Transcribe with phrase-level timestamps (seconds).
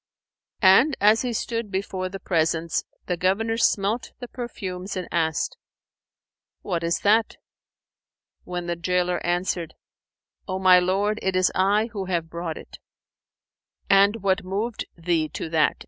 [0.63, 5.57] And as he stood before the presence, the Governor smelt the perfumes and asked,
[6.63, 7.37] "What is that?"
[8.43, 9.75] when the gaoler answered,
[10.47, 12.79] "O my lord, it is I who have brought it."
[13.91, 15.77] "And what moved thee to that?"